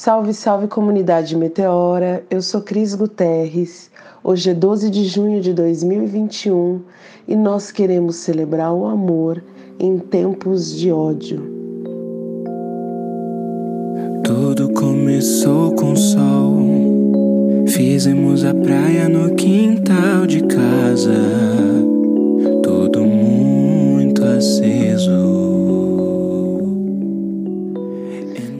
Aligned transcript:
Salve, 0.00 0.32
salve 0.32 0.68
comunidade 0.68 1.36
Meteora. 1.36 2.22
Eu 2.30 2.40
sou 2.40 2.60
Cris 2.60 2.94
Guterres. 2.94 3.90
Hoje 4.22 4.50
é 4.50 4.54
12 4.54 4.90
de 4.90 5.02
junho 5.02 5.40
de 5.40 5.52
2021 5.52 6.82
e 7.26 7.34
nós 7.34 7.72
queremos 7.72 8.14
celebrar 8.14 8.72
o 8.72 8.86
amor 8.86 9.42
em 9.76 9.98
tempos 9.98 10.72
de 10.72 10.92
ódio. 10.92 11.42
Tudo 14.22 14.72
começou 14.72 15.74
com 15.74 15.96
sol. 15.96 16.54
Fizemos 17.66 18.44
a 18.44 18.54
praia 18.54 19.08
no 19.08 19.34
quintal 19.34 20.28
de 20.28 20.44
casa. 20.44 21.47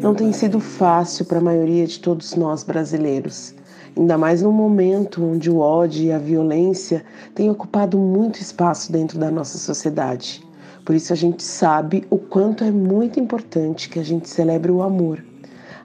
Não 0.08 0.14
tem 0.14 0.32
sido 0.32 0.58
fácil 0.58 1.26
para 1.26 1.36
a 1.36 1.42
maioria 1.42 1.86
de 1.86 1.98
todos 1.98 2.34
nós 2.34 2.64
brasileiros, 2.64 3.54
ainda 3.94 4.16
mais 4.16 4.40
num 4.40 4.50
momento 4.50 5.22
onde 5.22 5.50
o 5.50 5.58
ódio 5.58 6.02
e 6.02 6.10
a 6.10 6.16
violência 6.16 7.04
têm 7.34 7.50
ocupado 7.50 7.98
muito 7.98 8.40
espaço 8.40 8.90
dentro 8.90 9.18
da 9.18 9.30
nossa 9.30 9.58
sociedade. 9.58 10.42
Por 10.82 10.94
isso 10.94 11.12
a 11.12 11.16
gente 11.16 11.42
sabe 11.42 12.06
o 12.08 12.16
quanto 12.16 12.64
é 12.64 12.70
muito 12.70 13.20
importante 13.20 13.90
que 13.90 13.98
a 13.98 14.02
gente 14.02 14.30
celebre 14.30 14.72
o 14.72 14.80
amor. 14.80 15.22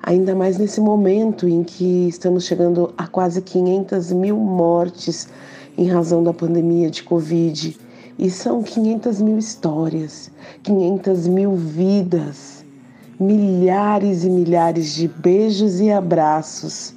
Ainda 0.02 0.34
mais 0.34 0.58
nesse 0.58 0.80
momento 0.80 1.46
em 1.46 1.62
que 1.62 2.08
estamos 2.08 2.46
chegando 2.46 2.94
a 2.98 3.06
quase 3.06 3.42
500 3.42 4.14
mil 4.14 4.38
mortes 4.38 5.28
em 5.78 5.90
razão 5.90 6.24
da 6.24 6.34
pandemia 6.34 6.90
de 6.90 7.04
Covid. 7.04 7.78
E 8.18 8.30
são 8.30 8.64
500 8.64 9.20
mil 9.20 9.38
histórias, 9.38 10.32
500 10.64 11.28
mil 11.28 11.58
vidas 11.58 12.63
milhares 13.24 14.24
e 14.24 14.30
milhares 14.30 14.94
de 14.94 15.08
beijos 15.08 15.80
e 15.80 15.92
abraços 15.92 16.94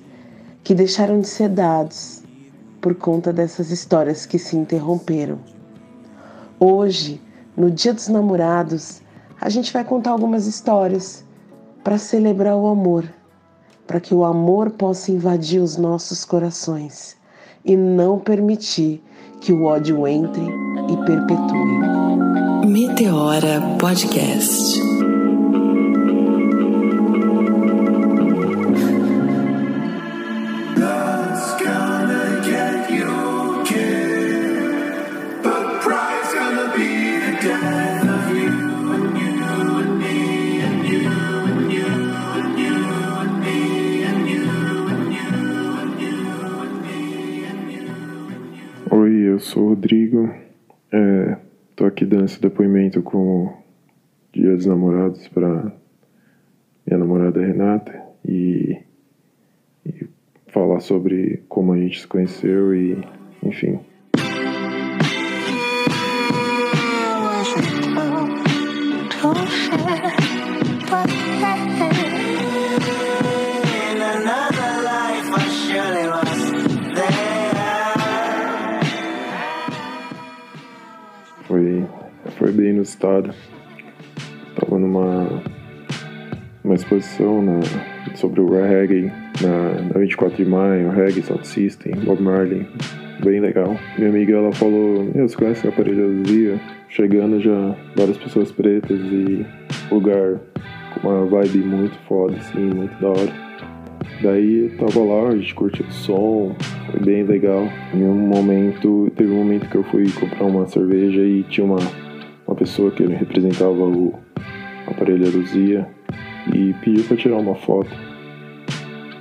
que 0.64 0.74
deixaram 0.74 1.20
de 1.20 1.28
ser 1.28 1.48
dados 1.48 2.22
por 2.80 2.94
conta 2.94 3.32
dessas 3.32 3.70
histórias 3.70 4.26
que 4.26 4.38
se 4.38 4.56
interromperam. 4.56 5.38
Hoje, 6.58 7.20
no 7.56 7.70
Dia 7.70 7.94
dos 7.94 8.08
Namorados, 8.08 9.00
a 9.40 9.48
gente 9.48 9.72
vai 9.72 9.84
contar 9.84 10.10
algumas 10.10 10.46
histórias 10.46 11.24
para 11.84 11.98
celebrar 11.98 12.56
o 12.56 12.66
amor, 12.66 13.04
para 13.86 14.00
que 14.00 14.14
o 14.14 14.24
amor 14.24 14.70
possa 14.70 15.12
invadir 15.12 15.60
os 15.60 15.76
nossos 15.76 16.24
corações 16.24 17.16
e 17.64 17.76
não 17.76 18.18
permitir 18.18 19.02
que 19.40 19.52
o 19.52 19.64
ódio 19.64 20.06
entre 20.06 20.42
e 20.42 20.96
perpetue. 21.04 22.66
Meteora 22.66 23.60
Podcast. 23.78 24.95
Sou 49.56 49.64
o 49.64 49.68
Rodrigo. 49.70 50.30
É, 50.92 51.38
tô 51.74 51.86
aqui 51.86 52.04
dando 52.04 52.26
esse 52.26 52.38
depoimento 52.38 53.00
com 53.00 53.56
Dia 54.30 54.54
dos 54.54 54.66
Namorados 54.66 55.26
para 55.28 55.72
minha 56.86 56.98
namorada 56.98 57.40
Renata 57.40 58.04
e, 58.22 58.78
e 59.86 60.06
falar 60.48 60.80
sobre 60.80 61.42
como 61.48 61.72
a 61.72 61.78
gente 61.78 62.02
se 62.02 62.06
conheceu 62.06 62.74
e, 62.74 63.02
enfim. 63.42 63.80
Bem 83.06 83.16
inusitado. 83.16 83.30
Tava 84.54 84.78
numa 84.78 85.42
uma 86.64 86.74
exposição 86.74 87.42
na, 87.42 87.60
sobre 88.16 88.40
o 88.40 88.50
reggae 88.50 89.12
na, 89.40 89.82
na 89.82 90.00
24 90.00 90.36
de 90.36 90.50
maio, 90.50 90.90
reggae, 90.90 91.22
Sound 91.22 91.46
System, 91.46 91.92
Bob 92.04 92.20
Marley, 92.20 92.66
bem 93.22 93.40
legal. 93.40 93.76
Minha 93.96 94.10
amiga 94.10 94.36
ela 94.36 94.52
falou, 94.52 95.04
meu, 95.14 95.28
você 95.28 95.36
conhece 95.36 95.66
a 95.66 95.70
aparelhosia? 95.70 96.60
Chegando 96.88 97.40
já 97.40 97.76
várias 97.94 98.16
pessoas 98.16 98.50
pretas 98.50 98.98
e 98.98 99.46
lugar 99.92 100.40
com 100.94 101.08
uma 101.08 101.26
vibe 101.26 101.58
muito 101.58 101.96
foda, 102.08 102.36
assim, 102.36 102.58
muito 102.58 103.00
da 103.00 103.08
hora. 103.10 103.46
Daí 104.22 104.70
tava 104.78 105.04
lá, 105.04 105.28
a 105.28 105.36
gente 105.36 105.54
curtiu 105.54 105.84
o 105.86 105.92
som, 105.92 106.56
foi 106.90 107.00
bem 107.00 107.22
legal. 107.22 107.68
Em 107.94 108.02
um 108.02 108.14
momento, 108.14 109.12
teve 109.14 109.30
um 109.30 109.36
momento 109.36 109.68
que 109.68 109.76
eu 109.76 109.84
fui 109.84 110.10
comprar 110.12 110.46
uma 110.46 110.66
cerveja 110.66 111.20
e 111.20 111.42
tinha 111.44 111.66
uma, 111.66 111.78
uma 112.46 112.56
pessoa 112.56 112.90
que 112.90 113.04
representava 113.04 113.72
o 113.72 114.14
aparelho 114.86 115.30
Luzia 115.30 115.86
e 116.54 116.72
pediu 116.74 117.04
para 117.04 117.16
tirar 117.16 117.36
uma 117.38 117.54
foto 117.54 117.90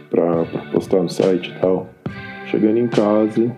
para 0.10 0.46
postar 0.72 1.02
no 1.02 1.10
site 1.10 1.52
e 1.52 1.60
tal. 1.60 1.90
Chegando 2.48 2.78
em 2.78 2.88
casa, 2.88 3.52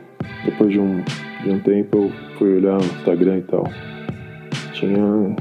depois 0.45 0.71
de 0.71 0.79
um, 0.79 1.03
de 1.43 1.49
um 1.49 1.59
tempo 1.59 1.97
eu 1.97 2.11
fui 2.37 2.57
olhar 2.57 2.77
no 2.77 2.85
Instagram 2.85 3.37
e 3.37 3.41
tal. 3.41 3.63
Tinha. 4.73 5.35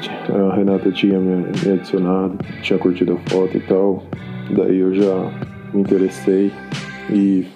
tinha 0.00 0.46
a 0.50 0.54
Renata 0.54 0.90
tinha 0.92 1.18
me, 1.18 1.46
me 1.64 1.72
adicionado, 1.72 2.38
tinha 2.62 2.78
curtido 2.78 3.14
a 3.14 3.30
foto 3.30 3.56
e 3.56 3.60
tal. 3.60 4.02
Daí 4.50 4.78
eu 4.78 4.94
já 4.94 5.30
me 5.72 5.80
interessei 5.80 6.52
e 7.10 7.46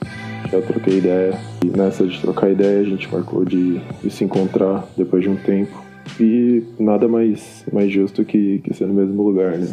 já 0.50 0.60
troquei 0.62 0.98
ideia. 0.98 1.47
E 1.64 1.66
nessa 1.66 2.06
de 2.06 2.20
trocar 2.20 2.50
ideia 2.50 2.80
a 2.80 2.84
gente 2.84 3.10
marcou 3.12 3.44
de, 3.44 3.80
de 4.02 4.10
se 4.10 4.24
encontrar 4.24 4.86
depois 4.96 5.22
de 5.22 5.28
um 5.28 5.36
tempo. 5.36 5.82
E 6.20 6.62
nada 6.78 7.06
mais, 7.06 7.64
mais 7.72 7.92
justo 7.92 8.24
que, 8.24 8.58
que 8.58 8.74
ser 8.74 8.86
no 8.86 8.94
mesmo 8.94 9.22
lugar, 9.22 9.58
né? 9.58 9.66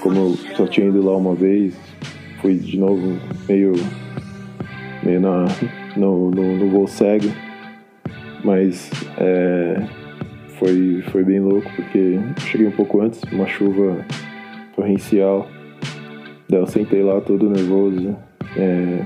Como 0.00 0.18
eu 0.18 0.38
só 0.56 0.66
tinha 0.66 0.88
ido 0.88 1.04
lá 1.04 1.16
uma 1.16 1.34
vez, 1.34 1.74
fui 2.40 2.54
de 2.54 2.78
novo 2.78 3.18
meio, 3.48 3.72
meio 5.02 5.20
na, 5.20 5.46
no, 5.96 6.30
no, 6.30 6.56
no 6.56 6.70
voo 6.70 6.86
cego, 6.86 7.28
mas 8.44 8.90
é, 9.18 9.82
foi, 10.58 11.02
foi 11.10 11.24
bem 11.24 11.40
louco 11.40 11.70
porque 11.74 12.18
cheguei 12.40 12.66
um 12.66 12.72
pouco 12.72 13.00
antes, 13.00 13.22
uma 13.32 13.46
chuva 13.46 14.04
torrencial. 14.74 15.48
Daí 16.48 16.60
eu 16.60 16.66
sentei 16.66 17.02
lá 17.02 17.20
todo 17.20 17.50
nervoso. 17.50 18.16
É, 18.56 19.04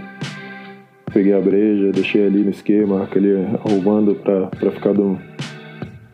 peguei 1.13 1.33
a 1.33 1.41
breja, 1.41 1.93
deixei 1.93 2.27
ali 2.27 2.43
no 2.43 2.51
esquema, 2.51 3.05
aquele 3.05 3.45
arrumando 3.65 4.15
pra, 4.15 4.47
pra 4.47 4.71
ficar 4.71 4.93
do, 4.93 5.19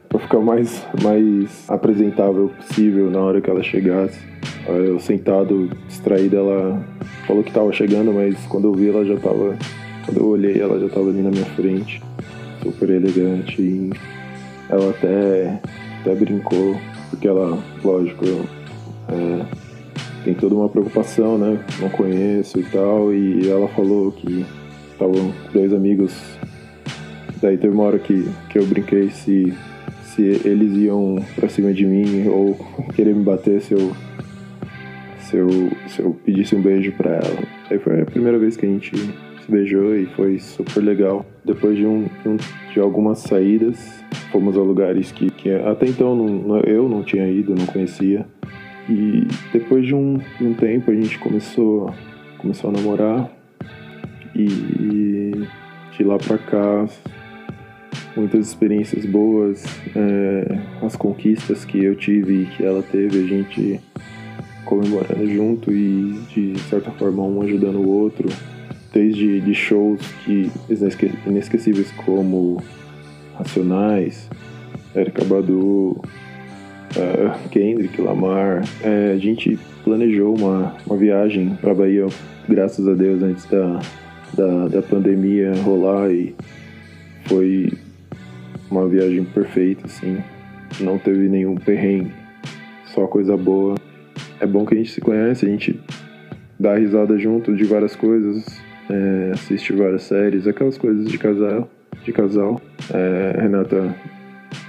pra 0.09 0.19
ficar 0.19 0.41
mais, 0.41 0.87
mais 1.03 1.69
apresentável 1.69 2.51
possível 2.57 3.11
na 3.11 3.21
hora 3.21 3.41
que 3.41 3.51
ela 3.51 3.63
chegasse. 3.63 4.19
Eu 4.67 4.99
sentado, 5.01 5.71
distraído, 5.87 6.37
ela 6.37 6.83
falou 7.27 7.43
que 7.43 7.53
tava 7.53 7.73
chegando, 7.73 8.13
mas 8.13 8.37
quando 8.47 8.69
eu 8.69 8.75
vi 8.75 8.89
ela 8.89 9.05
já 9.05 9.17
tava. 9.17 9.57
Quando 10.05 10.21
eu 10.21 10.27
olhei, 10.27 10.61
ela 10.61 10.81
já 10.81 10.89
tava 10.89 11.11
ali 11.11 11.21
na 11.21 11.31
minha 11.31 11.45
frente, 11.45 12.03
super 12.63 12.91
elegante. 12.91 13.61
E 13.61 13.91
ela 14.69 14.91
até, 14.91 15.61
até 16.01 16.15
brincou, 16.15 16.77
porque 17.11 17.27
ela, 17.27 17.59
lógico, 17.83 18.25
é, 19.09 19.47
tem 20.25 20.35
toda 20.35 20.55
uma 20.55 20.69
preocupação, 20.69 21.39
né? 21.39 21.65
Não 21.81 21.89
conheço 21.89 22.61
e 22.61 22.65
tal. 22.65 23.13
E 23.15 23.49
ela 23.49 23.69
falou 23.69 24.13
que 24.13 24.45
estavam 24.93 25.33
dois 25.53 25.73
amigos. 25.73 26.15
Daí 27.41 27.57
teve 27.57 27.73
uma 27.73 27.85
hora 27.85 27.99
que, 27.99 28.29
que 28.51 28.59
eu 28.59 28.67
brinquei 28.67 29.11
se, 29.11 29.55
se 30.03 30.23
eles 30.45 30.77
iam 30.77 31.17
pra 31.37 31.49
cima 31.49 31.73
de 31.73 31.87
mim 31.87 32.27
ou 32.29 32.55
querer 32.95 33.15
me 33.15 33.25
bater 33.25 33.61
se 33.63 33.73
eu, 33.73 33.93
se 35.21 35.37
eu, 35.37 35.49
se 35.89 36.01
eu 36.01 36.17
pedisse 36.25 36.55
um 36.57 36.61
beijo 36.61 36.93
pra 36.93 37.13
ela. 37.13 37.39
Aí 37.71 37.79
foi 37.79 38.01
a 38.01 38.05
primeira 38.05 38.39
vez 38.39 38.57
que 38.57 38.67
a 38.67 38.69
gente 38.69 38.93
se 39.49 39.51
beijou 39.51 39.97
e 39.97 40.07
foi 40.07 40.39
super 40.39 40.83
legal. 40.83 41.25
Depois 41.45 41.77
de, 41.77 41.87
um, 41.87 42.05
de, 42.23 42.29
um, 42.29 42.83
algumas 42.83 43.19
saídas, 43.21 44.05
fomos 44.31 44.57
a 44.57 44.61
lugares 44.61 45.11
que, 45.11 45.31
que 45.31 45.51
até 45.51 45.87
então 45.87 46.15
não, 46.15 46.61
eu 46.61 46.89
não 46.89 47.03
tinha 47.03 47.27
ido, 47.27 47.55
não 47.55 47.67
conhecia. 47.67 48.27
E 48.89 49.27
depois 49.53 49.87
de 49.87 49.95
um, 49.95 50.21
um 50.41 50.55
tempo 50.55 50.91
a 50.91 50.95
gente 50.95 51.19
começou, 51.19 51.93
começou 52.39 52.71
a 52.71 52.73
namorar 52.73 53.31
E 54.35 55.47
de 55.97 56.05
lá 56.05 56.17
para 56.17 56.39
cá, 56.39 56.87
muitas 58.17 58.47
experiências 58.47 59.05
boas, 59.05 59.65
é, 59.97 60.59
as 60.87 60.95
conquistas 60.95 61.65
que 61.65 61.83
eu 61.83 61.97
tive 61.97 62.43
e 62.43 62.47
que 62.47 62.65
ela 62.65 62.83
teve, 62.83 63.25
a 63.25 63.27
gente 63.27 63.81
comemorando 64.65 65.29
junto 65.29 65.73
e 65.73 66.21
de 66.33 66.57
certa 66.69 66.93
forma 66.93 67.25
um 67.25 67.43
ajudando 67.43 67.79
o 67.81 67.89
outro, 67.89 68.29
desde 68.99 69.41
de 69.41 69.55
shows 69.55 70.01
que 70.25 70.51
inesquecíveis 71.25 71.93
como 72.05 72.61
Racionais, 73.37 74.29
Erika 74.93 75.25
Badu, 75.25 75.91
uh, 75.93 77.49
Kendrick 77.53 78.01
Lamar. 78.03 78.65
É, 78.83 79.13
a 79.13 79.19
gente 79.19 79.57
planejou 79.85 80.37
uma, 80.37 80.75
uma 80.85 80.97
viagem 80.97 81.57
para 81.61 81.73
Bahia, 81.73 82.07
graças 82.49 82.89
a 82.89 82.95
Deus, 82.95 83.23
antes 83.23 83.45
da, 83.45 83.79
da, 84.35 84.67
da 84.67 84.83
pandemia 84.83 85.53
rolar 85.63 86.11
e 86.11 86.35
foi 87.27 87.71
uma 88.69 88.89
viagem 88.89 89.25
perfeita, 89.25 89.87
assim. 89.87 90.19
Não 90.81 90.99
teve 90.99 91.29
nenhum 91.29 91.55
perrengue, 91.55 92.13
só 92.87 93.07
coisa 93.07 93.37
boa. 93.37 93.77
É 94.41 94.47
bom 94.47 94.67
que 94.67 94.75
a 94.75 94.77
gente 94.77 94.91
se 94.91 95.01
conhece, 95.01 95.47
a 95.47 95.49
gente 95.49 95.81
dá 96.59 96.75
risada 96.75 97.17
junto 97.17 97.55
de 97.55 97.63
várias 97.63 97.95
coisas, 97.95 98.61
é, 98.91 99.31
assiste 99.33 99.73
várias 99.73 100.03
séries, 100.03 100.47
aquelas 100.47 100.79
coisas 100.79 101.07
de 101.09 101.19
casal. 101.19 101.69
De 102.05 102.13
casal. 102.13 102.61
É, 102.93 103.41
Renata 103.41 103.95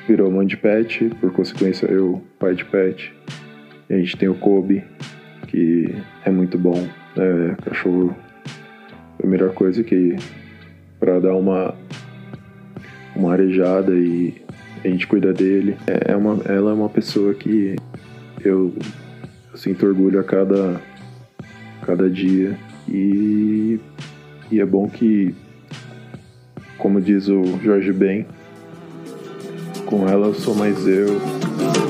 virou 0.07 0.31
mãe 0.31 0.45
de 0.45 0.57
pet, 0.57 1.09
por 1.19 1.31
consequência 1.31 1.85
eu 1.87 2.21
pai 2.39 2.55
de 2.55 2.65
pet. 2.65 3.13
A 3.89 3.93
gente 3.93 4.17
tem 4.17 4.29
o 4.29 4.35
Kobe, 4.35 4.83
que 5.47 5.95
é 6.25 6.29
muito 6.29 6.57
bom. 6.57 6.87
É, 7.17 7.55
cachorro 7.63 8.15
é 9.21 9.25
a 9.25 9.29
melhor 9.29 9.53
coisa 9.53 9.83
que 9.83 10.15
para 10.99 11.19
dar 11.19 11.35
uma 11.35 11.75
uma 13.15 13.33
arejada 13.33 13.93
e 13.93 14.33
a 14.83 14.87
gente 14.87 15.05
cuida 15.07 15.33
dele. 15.33 15.75
É, 15.85 16.13
é 16.13 16.15
uma, 16.15 16.41
ela 16.45 16.71
é 16.71 16.73
uma 16.73 16.89
pessoa 16.89 17.33
que 17.33 17.75
eu, 18.43 18.73
eu 19.51 19.57
sinto 19.57 19.85
orgulho 19.85 20.19
a 20.19 20.23
cada, 20.23 20.81
cada 21.81 22.09
dia 22.09 22.57
e, 22.87 23.79
e 24.51 24.59
é 24.59 24.65
bom 24.65 24.87
que 24.87 25.35
como 26.77 27.01
diz 27.01 27.27
o 27.27 27.43
Jorge 27.61 27.91
Ben, 27.91 28.25
com 29.85 30.07
ela 30.07 30.27
eu 30.27 30.33
sou 30.33 30.55
mais 30.55 30.87
eu. 30.87 31.19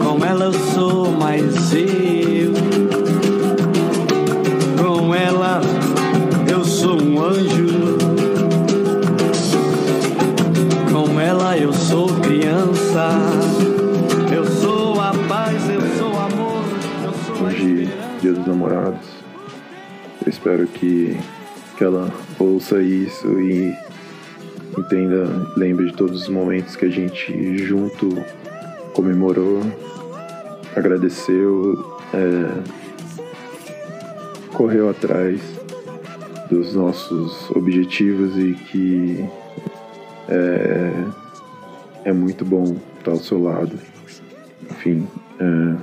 Com 0.03 0.25
ela 0.25 0.45
eu 0.45 0.53
sou 0.53 1.11
mais 1.11 1.73
eu. 1.73 2.53
Com 4.81 5.13
ela 5.13 5.61
eu 6.51 6.63
sou 6.65 6.99
um 6.99 7.21
anjo. 7.21 7.97
Com 10.91 11.19
ela 11.19 11.57
eu 11.57 11.71
sou 11.71 12.07
criança. 12.19 13.09
Eu 14.33 14.45
sou 14.45 14.99
a 14.99 15.13
paz, 15.27 15.69
eu 15.69 15.81
sou 15.97 16.19
amor. 16.19 16.63
Eu 17.03 17.13
sou 17.13 17.45
Hoje, 17.45 17.89
dia 18.21 18.33
dos 18.33 18.47
namorados. 18.47 19.07
Eu 20.25 20.29
espero 20.29 20.65
que, 20.67 21.17
que 21.79 21.85
ela 21.85 22.13
ouça 22.37 22.81
isso 22.81 23.39
e 23.39 23.73
entenda, 24.77 25.49
lembre 25.55 25.85
de 25.85 25.93
todos 25.95 26.23
os 26.23 26.27
momentos 26.27 26.75
que 26.75 26.83
a 26.83 26.89
gente 26.89 27.57
junto 27.59 28.09
comemorou, 28.93 29.61
agradeceu, 30.75 31.97
é, 32.13 32.61
correu 34.53 34.89
atrás 34.89 35.39
dos 36.49 36.75
nossos 36.75 37.49
objetivos 37.51 38.37
e 38.37 38.55
que 38.55 39.25
é, 40.27 40.91
é 42.09 42.11
muito 42.11 42.43
bom 42.43 42.75
estar 42.97 43.11
ao 43.11 43.19
seu 43.19 43.41
lado. 43.41 43.79
Enfim, 44.69 45.07
é, 45.39 45.77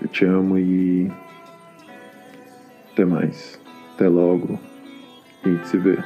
eu 0.00 0.08
te 0.08 0.24
amo 0.24 0.58
e 0.58 1.12
até 2.90 3.04
mais. 3.04 3.60
Até 4.00 4.08
logo. 4.08 4.58
A 5.44 5.48
gente 5.50 5.68
se 5.68 5.76
vê. 5.76 5.98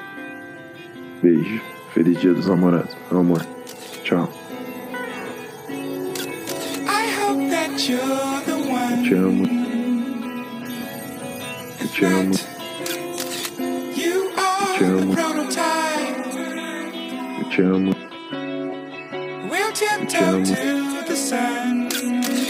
Beijo. 1.23 1.63
Feliz 1.93 2.21
dia 2.21 2.35
dos 2.35 2.49
namorados, 2.49 2.97
meu 3.09 3.21
amor. 3.21 3.47
Tchau. 4.03 4.29
Eu 7.61 7.77
te 7.77 7.93
amo. 7.95 8.35
Eu 8.91 9.03
te 9.05 9.15
amo. 9.15 9.45
Eu 11.79 11.89
te 11.89 12.05
amo. 12.05 12.35
Eu 17.39 17.49
te 17.49 17.63
amo. 17.63 17.95
Eu 19.53 20.07
te 20.07 20.17
amo. 20.17 20.45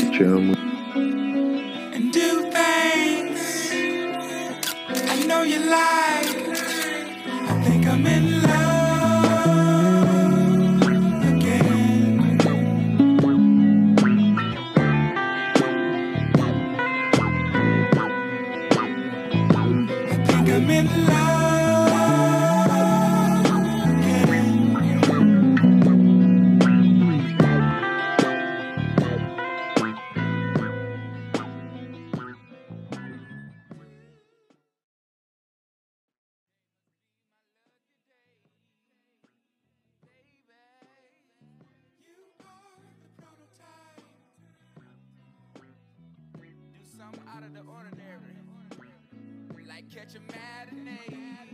Eu 0.00 0.10
te 0.10 0.22
amo. 0.24 0.73
Life. 5.64 6.33
Ordinary. 47.68 48.36
Like 49.66 49.90
catch 49.90 50.14
a 50.14 50.20
matinee, 50.20 51.53